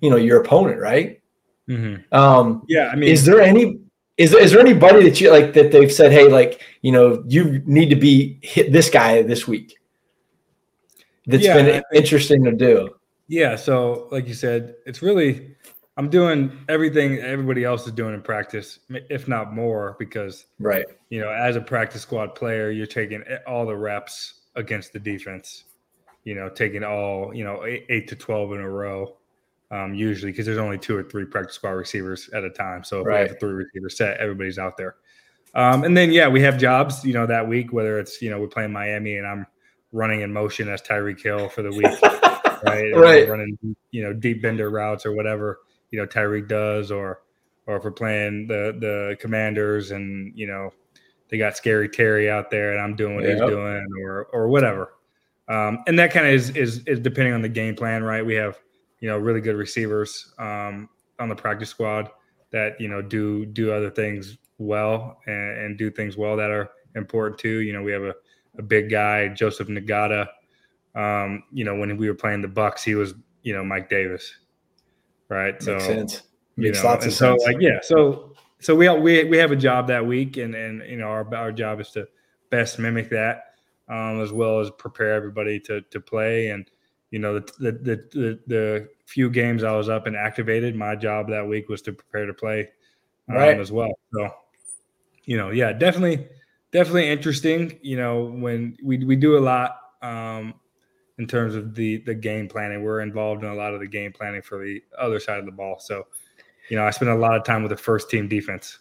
[0.00, 1.20] you know, your opponent, right?
[1.68, 2.14] Mm-hmm.
[2.14, 3.80] Um, yeah, I mean, is there any
[4.18, 7.62] is, is there anybody that you like that they've said, hey, like, you know, you
[7.66, 9.76] need to be hit this guy this week?
[11.26, 12.88] that's yeah, been interesting to do.
[13.28, 13.56] Yeah.
[13.56, 15.56] So, like you said, it's really
[15.96, 21.20] I'm doing everything everybody else is doing in practice, if not more, because right, you
[21.20, 25.64] know, as a practice squad player, you're taking all the reps against the defense.
[26.24, 29.16] You know, taking all you know eight, eight to twelve in a row,
[29.70, 32.84] um, usually because there's only two or three practice squad receivers at a time.
[32.84, 33.22] So if right.
[33.22, 34.96] we have a three receiver set, everybody's out there.
[35.54, 37.04] Um, and then yeah, we have jobs.
[37.04, 39.46] You know, that week whether it's you know we're playing Miami and I'm
[39.92, 42.02] running in motion as Tyreek Hill for the week,
[42.64, 42.94] right?
[42.94, 43.28] right.
[43.28, 43.58] Running,
[43.90, 47.22] you know, deep bender routes or whatever, you know, Tyreek does, or
[47.66, 50.72] or if we're playing the the commanders and, you know,
[51.28, 53.40] they got scary Terry out there and I'm doing what yep.
[53.40, 54.92] he's doing or or whatever.
[55.48, 58.24] Um, and that kind of is, is is depending on the game plan, right?
[58.24, 58.58] We have,
[59.00, 62.10] you know, really good receivers um, on the practice squad
[62.50, 66.70] that, you know, do do other things well and, and do things well that are
[66.94, 67.60] important too.
[67.60, 68.14] You know, we have a
[68.58, 70.28] a big guy, Joseph Ngata.
[70.94, 74.34] Um, you know, when we were playing the Bucs, he was, you know, Mike Davis.
[75.28, 75.52] Right.
[75.54, 76.22] Makes so sense.
[76.56, 77.44] Makes know, lots of so sense.
[77.44, 80.96] like yeah, so so we we we have a job that week and and you
[80.96, 82.08] know our our job is to
[82.48, 83.54] best mimic that
[83.88, 86.70] um, as well as prepare everybody to to play and
[87.10, 90.96] you know the, the the the, the few games I was up and activated my
[90.96, 92.68] job that week was to prepare to play
[93.28, 93.60] um, right.
[93.60, 94.30] as well so
[95.24, 96.28] you know yeah definitely
[96.76, 97.78] definitely interesting.
[97.82, 100.54] You know, when we we do a lot um,
[101.18, 102.82] in terms of the the game planning.
[102.82, 105.52] We're involved in a lot of the game planning for the other side of the
[105.52, 105.78] ball.
[105.80, 106.06] So,
[106.68, 108.78] you know, I spend a lot of time with the first team defense.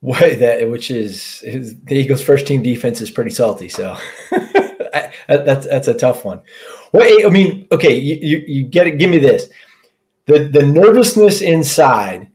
[0.00, 3.68] What that which is, is the Eagles' first team defense is pretty salty.
[3.68, 3.96] So
[5.28, 6.40] that's that's a tough one.
[6.92, 8.98] Well, I mean, okay, you, you, you get it.
[8.98, 9.48] Give me this:
[10.26, 12.30] the the nervousness inside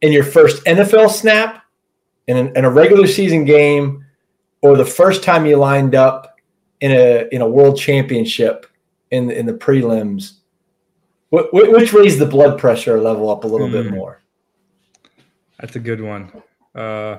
[0.00, 1.64] in your first NFL snap
[2.26, 4.04] in, an, in a regular season game,
[4.62, 6.36] or the first time you lined up
[6.80, 8.66] in a in a world championship
[9.10, 10.38] in in the prelims.
[11.30, 13.72] Which raised the blood pressure level up a little mm.
[13.72, 13.94] bit hmm.
[13.94, 14.22] more?
[15.58, 16.30] That's a good one.
[16.74, 17.18] Uh,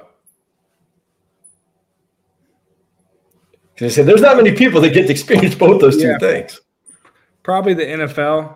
[3.81, 6.61] I said there's not many people that get to experience both those yeah, two things.
[7.41, 8.55] Probably the NFL,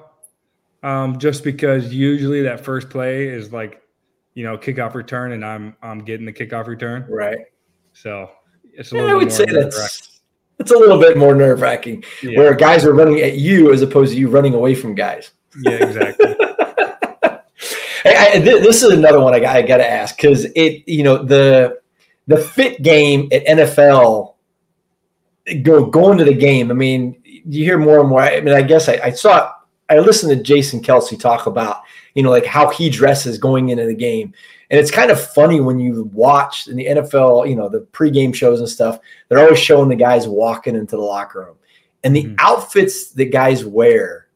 [0.84, 3.82] um, just because usually that first play is like,
[4.36, 7.06] you know, kickoff return, and I'm I'm getting the kickoff return.
[7.10, 7.40] Right.
[7.94, 8.30] So
[8.74, 9.10] it's a little.
[9.10, 10.22] Yeah, I would say that's
[10.60, 12.38] it's a little bit more nerve wracking, yeah.
[12.38, 15.32] where guys are running at you as opposed to you running away from guys.
[15.60, 16.36] Yeah, exactly.
[18.06, 21.04] I, I, this is another one I got, I got to ask because it, you
[21.04, 21.80] know, the
[22.28, 24.36] the fit game at NFL
[25.56, 26.72] go going to the game.
[26.72, 28.22] I mean, you hear more and more.
[28.22, 29.54] I mean, I guess I, I saw
[29.90, 31.82] I listened to Jason Kelce talk about
[32.14, 34.34] you know like how he dresses going into the game,
[34.70, 38.36] and it's kind of funny when you watch in the NFL, you know, the pregame
[38.36, 39.00] shows and stuff.
[39.30, 41.56] They're always showing the guys walking into the locker room,
[42.04, 42.36] and the mm-hmm.
[42.40, 44.28] outfits that guys wear.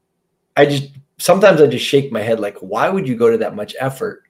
[0.55, 3.55] I just sometimes I just shake my head like, why would you go to that
[3.55, 4.20] much effort?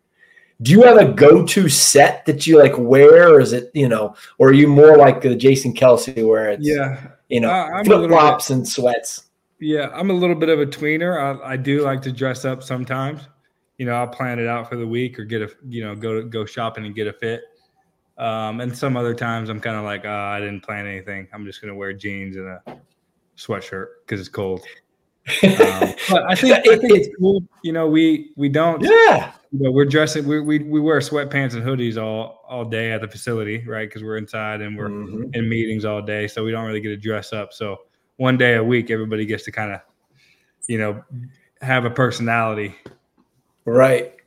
[0.62, 4.16] Do you have a go-to set that you like wear, or is it you know,
[4.38, 8.10] or are you more like the Jason Kelce where it's yeah, you know, uh, flip
[8.10, 9.30] flops and sweats?
[9.60, 11.42] Yeah, I'm a little bit of a tweener.
[11.44, 13.22] I, I, do like to dress up sometimes.
[13.78, 16.22] You know, I'll plan it out for the week or get a you know go
[16.22, 17.44] to go shopping and get a fit.
[18.18, 21.28] Um, and some other times I'm kind of like, oh, I didn't plan anything.
[21.34, 22.62] I'm just gonna wear jeans and a
[23.38, 24.62] sweatshirt because it's cold.
[25.44, 27.44] Um, but I think, I think it's cool.
[27.64, 28.82] You know, we we don't.
[28.82, 29.34] Yeah.
[29.54, 30.26] You know, we're dressing.
[30.26, 33.88] We, we we wear sweatpants and hoodies all all day at the facility, right?
[33.88, 35.34] Because we're inside and we're mm-hmm.
[35.34, 37.52] in meetings all day, so we don't really get to dress up.
[37.52, 37.82] So
[38.18, 39.82] one day a week, everybody gets to kind of,
[40.68, 41.04] you know,
[41.62, 42.76] have a personality.
[43.66, 44.21] Right.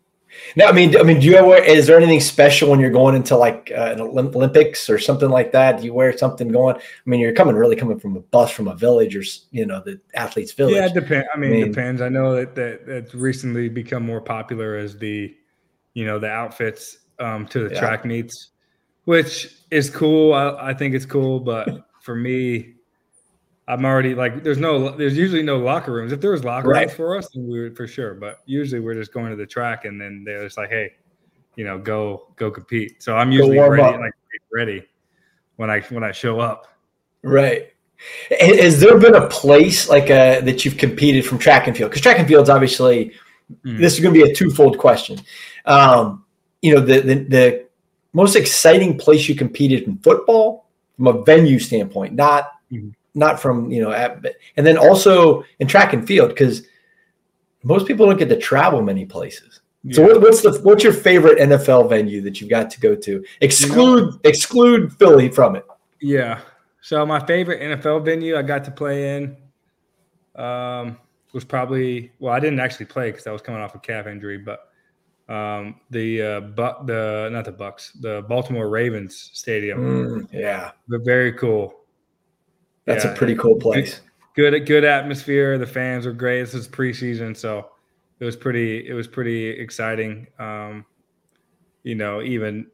[0.57, 1.57] Now, I mean, I mean, do you ever?
[1.57, 5.53] Is there anything special when you're going into like uh, an Olympics or something like
[5.53, 5.79] that?
[5.79, 6.77] Do you wear something going?
[6.77, 9.81] I mean, you're coming really coming from a bus from a village or you know
[9.81, 10.77] the athletes' village.
[10.77, 11.29] Yeah, it depends.
[11.35, 12.03] I mean, I mean, it depends.
[12.03, 15.35] I know that that that's recently become more popular as the,
[15.95, 17.81] you know, the outfits um, to the yeah.
[17.81, 18.51] track meets,
[19.05, 20.35] which is cool.
[20.35, 22.74] I, I think it's cool, but for me,
[23.67, 26.13] I'm already like, there's no, there's usually no locker rooms.
[26.13, 26.87] If there was locker right.
[26.87, 28.15] rooms for us, then we would for sure.
[28.15, 30.93] But usually we're just going to the track, and then they're just like, hey,
[31.57, 33.03] you know, go go compete.
[33.03, 34.01] So I'm usually ready, up.
[34.01, 34.13] like
[34.53, 34.85] ready
[35.57, 36.67] when I when I show up.
[37.23, 37.73] Right.
[38.39, 41.91] Has there been a place like uh, that you've competed from track and field?
[41.91, 43.15] Because track and field's obviously
[43.65, 43.79] mm.
[43.79, 45.19] this is going to be a twofold question.
[45.65, 46.27] Um,
[46.61, 47.67] you know, the, the the
[48.13, 52.51] most exciting place you competed in football from a venue standpoint, not.
[52.71, 54.25] Mm-hmm not from you know at,
[54.57, 56.63] and then also in track and field because
[57.63, 59.61] most people don't get to travel many places.
[59.85, 59.97] Yeah.
[59.97, 63.25] so what, what's the what's your favorite nfl venue that you've got to go to?
[63.41, 65.67] Exclude you know, exclude philly from it.
[66.01, 66.41] Yeah.
[66.81, 69.37] So my favorite nfl venue i got to play in
[70.37, 70.99] um,
[71.33, 74.39] was probably well i didn't actually play because i was coming off a calf injury
[74.39, 74.71] but
[75.29, 79.79] um, the uh, but the not the bucks the baltimore ravens stadium.
[79.81, 80.73] Mm, yeah.
[80.89, 81.84] Very cool
[82.85, 84.01] that's yeah, a pretty cool place.
[84.35, 85.59] Good, good atmosphere.
[85.59, 86.41] The fans are great.
[86.41, 87.71] This is preseason, so
[88.21, 88.89] it was pretty.
[88.89, 90.27] It was pretty exciting.
[90.39, 90.85] Um,
[91.83, 92.67] you know, even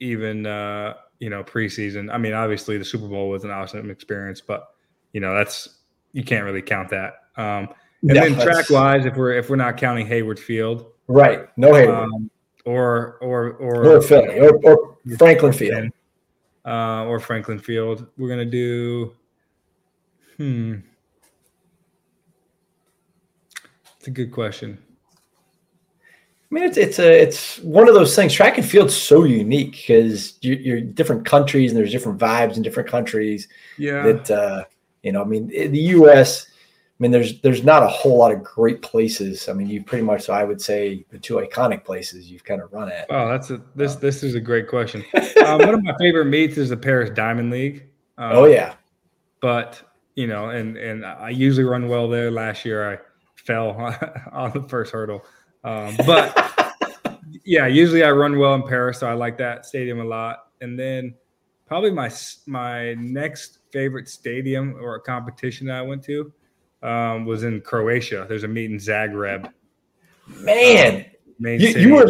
[0.00, 2.12] even uh, you know preseason.
[2.12, 4.68] I mean, obviously the Super Bowl was an awesome experience, but
[5.12, 5.80] you know that's
[6.12, 7.14] you can't really count that.
[7.36, 7.68] Um,
[8.02, 11.46] and yeah, then track wise, if we're if we're not counting Hayward Field, right?
[11.56, 12.30] No Hayward, um,
[12.64, 15.90] or or or or, Philly, or, or Franklin Field,
[16.66, 18.06] uh, or Franklin Field.
[18.18, 19.14] We're gonna do
[20.36, 20.76] Hmm.
[23.98, 24.78] It's a good question.
[26.54, 28.32] I mean, it's it's a it's one of those things.
[28.32, 32.62] Track and field's so unique because you, you're different countries and there's different vibes in
[32.62, 33.48] different countries.
[33.78, 34.02] Yeah.
[34.02, 34.64] That uh,
[35.02, 36.46] you know, I mean, the U.S.
[36.46, 39.48] I mean, there's there's not a whole lot of great places.
[39.48, 42.62] I mean, you pretty much, so I would say, the two iconic places you've kind
[42.62, 43.06] of run at.
[43.10, 45.04] Oh, that's a this this is a great question.
[45.44, 47.86] um, one of my favorite meets is the Paris Diamond League.
[48.16, 48.74] Um, oh yeah,
[49.40, 52.30] but you know, and and I usually run well there.
[52.30, 52.98] Last year I
[53.36, 53.70] fell
[54.32, 55.24] on the first hurdle,
[55.64, 56.80] um, but
[57.44, 60.46] yeah, usually I run well in Paris, so I like that stadium a lot.
[60.60, 61.14] And then
[61.66, 62.10] probably my
[62.46, 66.32] my next favorite stadium or a competition that I went to
[66.82, 68.26] um, was in Croatia.
[68.28, 69.50] There's a meet in Zagreb.
[70.40, 71.04] Man, um,
[71.46, 72.06] you, you, were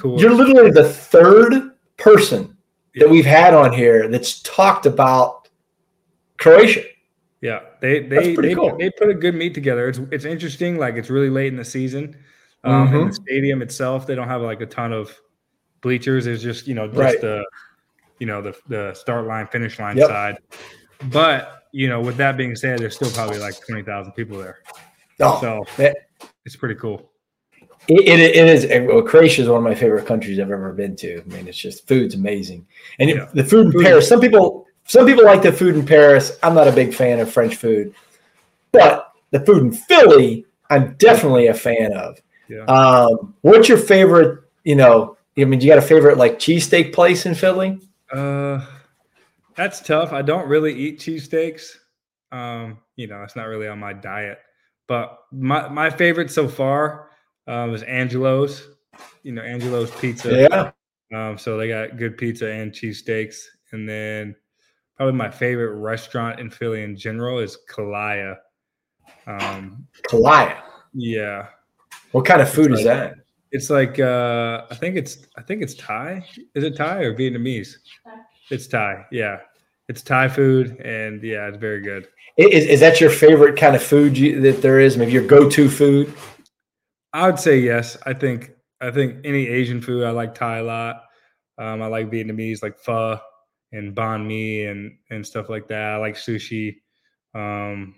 [0.00, 0.20] cool.
[0.20, 2.56] you're literally the third person
[2.96, 5.48] that we've had on here that's talked about
[6.38, 6.84] Croatia.
[7.42, 8.76] Yeah, they they they, cool.
[8.78, 9.88] they put a good meet together.
[9.88, 10.78] It's it's interesting.
[10.78, 12.16] Like it's really late in the season.
[12.62, 12.96] Um, mm-hmm.
[12.96, 15.20] In the stadium itself, they don't have like a ton of
[15.80, 16.24] bleachers.
[16.24, 17.20] There's just you know just right.
[17.20, 17.44] the
[18.20, 20.06] you know the the start line finish line yep.
[20.06, 20.38] side.
[21.10, 24.60] But you know, with that being said, there's still probably like twenty thousand people there.
[25.20, 25.96] Oh, so that,
[26.44, 27.10] it's pretty cool.
[27.88, 28.88] It, it, it is.
[28.88, 31.20] Well, Croatia is one of my favorite countries I've ever been to.
[31.20, 32.66] I mean, it's just food's amazing,
[33.00, 33.28] and yeah.
[33.34, 33.82] the food in.
[33.82, 34.08] Paris.
[34.08, 36.38] Some people, some people like the food in Paris.
[36.42, 37.94] I'm not a big fan of French food,
[38.72, 42.20] but the food in Philly, I'm definitely a fan of.
[42.48, 42.64] Yeah.
[42.64, 44.40] Um, what's your favorite?
[44.64, 47.80] You know, I mean, you got a favorite like cheesesteak place in Philly?
[48.12, 48.64] Uh,
[49.56, 50.12] that's tough.
[50.12, 51.76] I don't really eat cheesesteaks.
[52.30, 54.38] Um, you know, it's not really on my diet.
[54.86, 57.10] But my my favorite so far
[57.46, 58.68] um, is Angelo's.
[59.22, 60.48] You know, Angelo's Pizza.
[60.50, 60.72] Yeah.
[61.12, 63.44] Um, so they got good pizza and cheesesteaks.
[63.72, 64.36] And then
[64.96, 68.36] probably my favorite restaurant in Philly in general is Kalaya.
[69.26, 70.60] Um, Kalaya.
[70.92, 71.46] Yeah.
[72.12, 73.14] What kind of food is that?
[73.52, 76.24] It's like uh, I think it's I think it's Thai.
[76.54, 77.74] Is it Thai or Vietnamese?
[78.50, 79.04] It's Thai.
[79.10, 79.40] Yeah,
[79.88, 82.08] it's Thai food, and yeah, it's very good.
[82.38, 84.96] Is, is that your favorite kind of food you, that there is?
[84.96, 86.14] Maybe your go-to food?
[87.12, 87.98] I would say yes.
[88.06, 90.04] I think I think any Asian food.
[90.04, 91.04] I like Thai a lot.
[91.58, 93.20] Um, I like Vietnamese, like pho
[93.72, 95.92] and banh mi and and stuff like that.
[95.92, 96.76] I like sushi.
[97.34, 97.96] Um,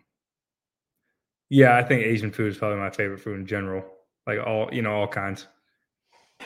[1.50, 3.84] yeah, I think Asian food is probably my favorite food in general
[4.26, 5.46] like all you know all kinds.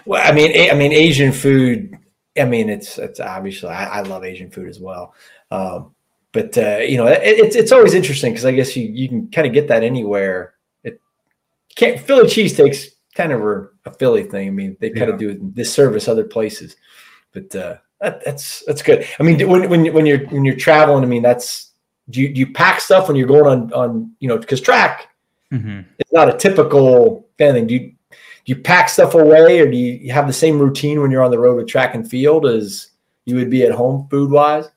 [0.05, 1.99] Well, I mean, I mean, Asian food.
[2.39, 5.15] I mean, it's it's obviously I, I love Asian food as well.
[5.51, 5.95] Um,
[6.33, 9.31] but uh, you know, it, it's it's always interesting because I guess you you can
[9.31, 10.55] kind of get that anywhere.
[10.85, 11.01] It
[11.75, 14.49] can't Philly cheesesteaks kind of are a Philly thing.
[14.49, 15.15] I mean, they kind yeah.
[15.15, 16.77] of do this service other places,
[17.33, 19.07] but uh, that, that's that's good.
[19.19, 21.73] I mean, when when when you're when you're traveling, I mean, that's
[22.11, 25.09] do you do you pack stuff when you're going on on you know because track
[25.53, 25.81] mm-hmm.
[25.99, 27.67] it's not a typical thing.
[27.67, 31.11] Do you do you pack stuff away, or do you have the same routine when
[31.11, 32.91] you're on the road with track and field as
[33.27, 34.71] you would be at home, food wise?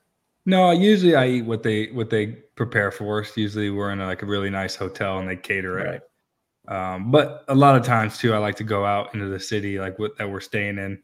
[0.44, 3.36] No, usually I eat what they what they prepare for us.
[3.36, 6.02] Usually we're in a, like a really nice hotel and they cater it.
[6.68, 6.94] Right.
[6.94, 9.78] Um, but a lot of times too, I like to go out into the city,
[9.78, 11.02] like what that we're staying in,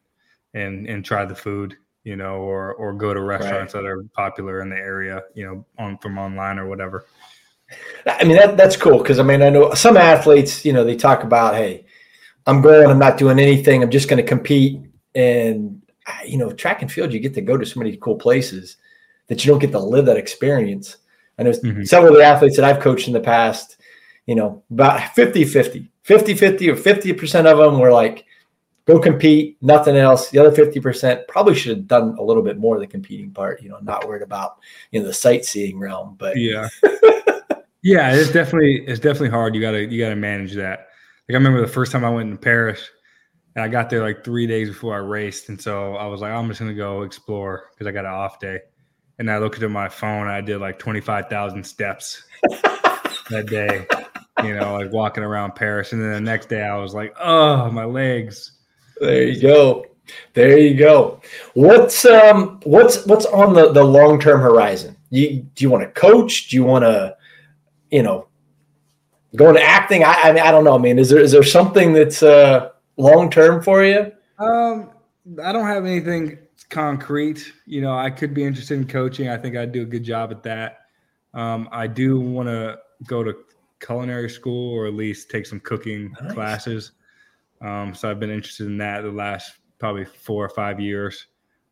[0.55, 3.83] and and try the food, you know, or or go to restaurants right.
[3.83, 7.07] that are popular in the area, you know, on from online or whatever.
[8.07, 10.97] I mean, that, that's cool because I mean, I know some athletes, you know, they
[10.97, 11.85] talk about, hey,
[12.47, 14.81] I'm going, I'm not doing anything, I'm just going to compete.
[15.15, 15.83] And,
[16.25, 18.79] you know, track and field, you get to go to so many cool places
[19.27, 20.97] that you don't get to live that experience.
[21.39, 21.85] I know mm-hmm.
[21.85, 23.77] several of the athletes that I've coached in the past,
[24.27, 28.25] you know, about 50 50, 50 50 or 50% of them were like,
[28.89, 30.31] go compete, nothing else.
[30.31, 33.63] The other 50% probably should have done a little bit more of the competing part,
[33.63, 34.57] you know, not worried about,
[34.91, 36.17] you know, the sightseeing realm.
[36.19, 36.69] But yeah.
[37.83, 39.55] Yeah, it's definitely it's definitely hard.
[39.55, 40.89] You gotta you gotta manage that.
[41.29, 42.91] Like I remember the first time I went to Paris,
[43.55, 46.33] and I got there like three days before I raced, and so I was like,
[46.33, 48.61] I'm just gonna go explore because I got an off day.
[49.21, 52.25] And I looked at my phone, I did like twenty five thousand steps
[53.31, 53.87] that day.
[54.45, 57.71] You know, like walking around Paris, and then the next day I was like, oh,
[57.71, 58.53] my legs.
[59.01, 59.87] There you go.
[60.35, 61.21] There you go.
[61.55, 64.97] What's um what's what's on the the long term horizon?
[65.11, 66.49] You do you want to coach?
[66.49, 67.17] Do you want to
[67.91, 68.29] you know,
[69.37, 70.05] going to acting?
[70.05, 70.75] I, I mean, I don't know.
[70.75, 74.13] I mean, is there is there something that's uh, long term for you?
[74.39, 74.91] Um,
[75.43, 76.39] I don't have anything
[76.71, 77.53] concrete.
[77.67, 79.29] You know, I could be interested in coaching.
[79.29, 80.81] I think I'd do a good job at that.
[81.35, 83.35] Um, I do want to go to
[83.81, 86.33] culinary school or at least take some cooking nice.
[86.33, 86.93] classes.
[87.61, 91.27] Um, so I've been interested in that the last probably four or five years.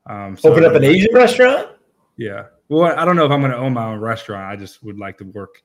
[0.08, 1.68] Um, so Open up an Asian restaurant?
[2.16, 2.46] Yeah.
[2.68, 4.44] Well, I don't know if I'm going to own my own restaurant.
[4.44, 5.62] I just would like to work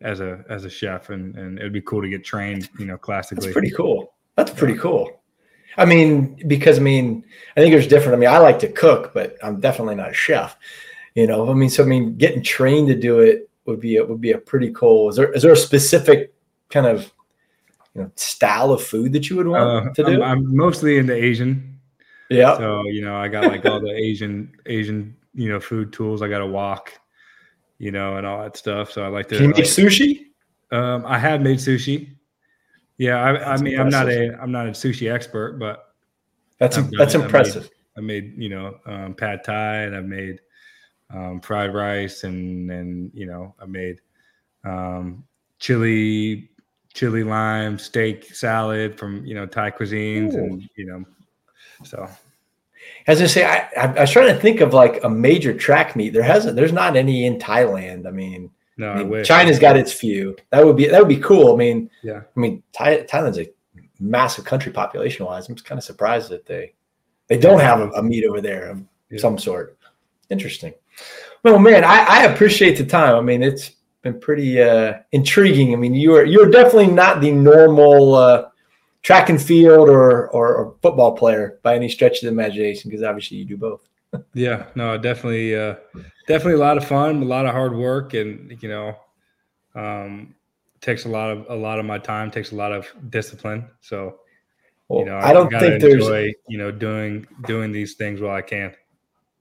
[0.00, 2.96] as a as a chef, and and it'd be cool to get trained, you know,
[2.96, 3.46] classically.
[3.46, 4.14] That's pretty cool.
[4.36, 4.80] That's pretty yeah.
[4.80, 5.22] cool.
[5.76, 7.24] I mean, because I mean,
[7.56, 8.16] I think there's different.
[8.16, 10.56] I mean, I like to cook, but I'm definitely not a chef.
[11.14, 14.08] You know, I mean, so I mean, getting trained to do it would be it
[14.08, 15.08] would be a pretty cool.
[15.08, 16.34] Is there is there a specific
[16.70, 17.12] kind of
[17.96, 20.22] you know style of food that you would want uh, to do?
[20.22, 21.78] I'm, I'm mostly into Asian.
[22.28, 22.56] Yeah.
[22.56, 26.22] So you know, I got like all the Asian Asian you know food tools.
[26.22, 26.92] I got a wok
[27.78, 28.90] you know, and all that stuff.
[28.90, 29.36] So I like to.
[29.36, 30.26] Can you make like, sushi?
[30.72, 32.16] Um, I have made sushi.
[32.98, 33.78] Yeah, I, I mean, impressive.
[33.78, 35.94] I'm not a I'm not a sushi expert, but
[36.58, 37.70] that's that's impressive.
[37.96, 40.40] I made, I made, you know um, pad thai, and I've made
[41.10, 44.00] um, fried rice, and and you know I made
[44.64, 45.24] um,
[45.58, 46.50] chili
[46.96, 50.38] chili lime steak salad from you know Thai cuisines, Ooh.
[50.38, 51.04] and you know
[51.84, 52.08] so
[53.06, 55.94] as I say, I, I, I was trying to think of like a major track
[55.94, 56.12] meet.
[56.12, 56.56] There hasn't.
[56.56, 58.06] There's not any in Thailand.
[58.06, 60.36] I mean, no, I mean, China's got its few.
[60.50, 61.52] That would be that would be cool.
[61.52, 62.22] I mean, yeah.
[62.36, 63.48] I mean, Thai, Thailand's a
[64.00, 65.48] massive country population wise.
[65.48, 66.74] I'm just kind of surprised that they
[67.28, 69.18] they don't have a, a meet over there of yeah.
[69.18, 69.78] some sort.
[70.30, 70.74] Interesting.
[71.44, 73.14] Well, man, I, I appreciate the time.
[73.14, 73.72] I mean, it's
[74.06, 75.72] been pretty uh, intriguing.
[75.72, 78.48] I mean, you're you're definitely not the normal uh,
[79.02, 83.02] track and field or, or, or football player by any stretch of the imagination, because
[83.02, 83.88] obviously you do both.
[84.34, 85.74] yeah, no, definitely, uh,
[86.28, 88.96] definitely a lot of fun, a lot of hard work, and you know,
[89.74, 90.34] um,
[90.80, 93.68] takes a lot of a lot of my time, takes a lot of discipline.
[93.80, 94.20] So,
[94.88, 98.20] well, you know, I, I don't think enjoy, there's you know doing doing these things
[98.20, 98.72] while I can.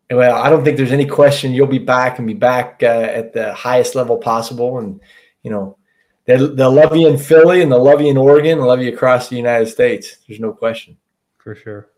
[0.09, 3.33] Well, I don't think there's any question you'll be back and be back uh, at
[3.33, 4.99] the highest level possible, and
[5.41, 5.77] you know
[6.25, 8.93] they'll, they'll love you in Philly and they'll love you in Oregon and love you
[8.93, 10.17] across the United States.
[10.27, 10.97] There's no question.
[11.37, 11.89] For sure.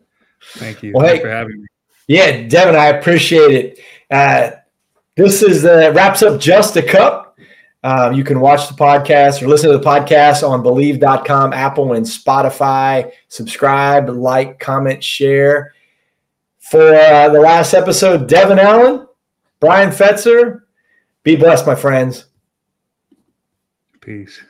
[0.54, 0.92] Thank you.
[0.94, 1.66] Well, Thanks hey, for having me.
[2.06, 3.80] Yeah, Devon, I appreciate it.
[4.10, 4.52] Uh,
[5.16, 7.38] this is uh, wraps up just a cup.
[7.84, 12.04] Um, you can watch the podcast or listen to the podcast on bleav.com, Apple, and
[12.04, 13.12] Spotify.
[13.28, 15.74] Subscribe, like, comment, share.
[16.70, 19.06] For uh, the last episode, Devon Allen,
[19.58, 20.62] Brian Fetzer,
[21.22, 22.26] be blessed, my friends.
[24.02, 24.42] Peace.